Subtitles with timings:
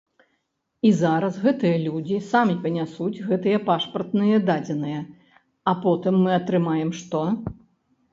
[0.87, 5.01] І зараз гэтыя людзі самі панясуць гэтыя пашпартныя дадзеныя,
[5.73, 7.21] а потым мы атрымаем што?